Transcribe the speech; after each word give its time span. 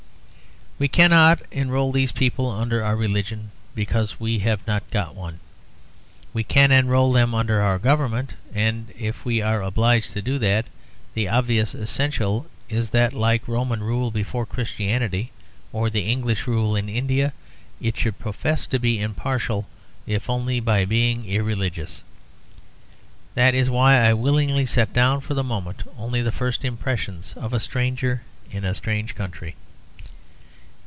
We 0.79 0.87
cannot 0.87 1.41
enrol 1.51 1.91
these 1.91 2.11
people 2.11 2.49
under 2.49 2.83
our 2.83 2.95
religion, 2.95 3.51
because 3.75 4.19
we 4.19 4.39
have 4.39 4.65
not 4.65 4.81
got 4.89 5.13
one. 5.13 5.39
We 6.33 6.43
can 6.43 6.71
enrol 6.71 7.13
them 7.13 7.35
under 7.35 7.61
our 7.61 7.77
government, 7.77 8.33
and 8.51 8.87
if 8.97 9.23
we 9.23 9.43
are 9.43 9.61
obliged 9.61 10.11
to 10.13 10.23
do 10.23 10.39
that, 10.39 10.65
the 11.13 11.27
obvious 11.27 11.75
essential 11.75 12.47
is 12.67 12.89
that 12.89 13.13
like 13.13 13.47
Roman 13.47 13.83
rule 13.83 14.09
before 14.09 14.47
Christianity, 14.47 15.29
or 15.71 15.91
the 15.91 16.09
English 16.11 16.47
rule 16.47 16.75
in 16.75 16.89
India 16.89 17.33
it 17.79 17.95
should 17.95 18.17
profess 18.17 18.65
to 18.65 18.79
be 18.79 18.99
impartial 18.99 19.67
if 20.07 20.31
only 20.31 20.59
by 20.59 20.83
being 20.83 21.25
irreligious. 21.27 22.01
That 23.35 23.53
is 23.53 23.69
why 23.69 23.99
I 23.99 24.13
willingly 24.15 24.65
set 24.65 24.93
down 24.93 25.21
for 25.21 25.35
the 25.35 25.43
moment 25.43 25.83
only 25.95 26.23
the 26.23 26.31
first 26.31 26.65
impressions 26.65 27.35
of 27.37 27.53
a 27.53 27.59
stranger 27.59 28.23
in 28.49 28.65
a 28.65 28.73
strange 28.73 29.13
country. 29.13 29.53